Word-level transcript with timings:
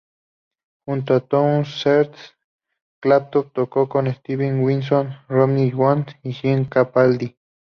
Junto 0.83 1.19
con 1.19 1.29
Townshend, 1.29 2.15
Clapton 2.99 3.51
tocó 3.53 3.87
con 3.87 4.11
Steve 4.11 4.51
Winwood, 4.51 5.09
Ronnie 5.29 5.75
Wood 5.75 6.07
y 6.23 6.33
Jim 6.33 6.65
Capaldi. 6.67 7.37